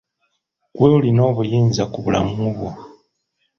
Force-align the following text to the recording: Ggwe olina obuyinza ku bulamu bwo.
Ggwe 0.73 0.87
olina 0.97 1.21
obuyinza 1.29 1.83
ku 1.91 1.97
bulamu 2.03 2.45
bwo. 2.55 2.69